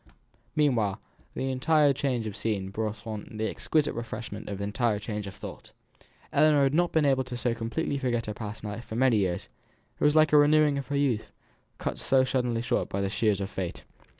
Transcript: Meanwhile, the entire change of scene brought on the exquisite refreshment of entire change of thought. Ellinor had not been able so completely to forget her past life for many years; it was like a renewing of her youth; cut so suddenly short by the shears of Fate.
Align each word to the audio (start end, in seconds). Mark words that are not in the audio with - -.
Meanwhile, 0.55 0.99
the 1.35 1.51
entire 1.51 1.93
change 1.93 2.25
of 2.25 2.35
scene 2.35 2.71
brought 2.71 3.05
on 3.05 3.37
the 3.37 3.47
exquisite 3.47 3.93
refreshment 3.93 4.49
of 4.49 4.59
entire 4.59 4.97
change 4.97 5.27
of 5.27 5.35
thought. 5.35 5.73
Ellinor 6.33 6.63
had 6.63 6.73
not 6.73 6.91
been 6.91 7.05
able 7.05 7.23
so 7.23 7.53
completely 7.53 7.97
to 7.97 8.01
forget 8.01 8.25
her 8.25 8.33
past 8.33 8.63
life 8.63 8.85
for 8.85 8.95
many 8.95 9.17
years; 9.17 9.47
it 9.99 10.03
was 10.03 10.15
like 10.15 10.33
a 10.33 10.37
renewing 10.37 10.79
of 10.79 10.87
her 10.87 10.97
youth; 10.97 11.31
cut 11.77 11.99
so 11.99 12.23
suddenly 12.23 12.63
short 12.63 12.89
by 12.89 12.99
the 12.99 13.11
shears 13.11 13.39
of 13.39 13.51
Fate. 13.51 13.83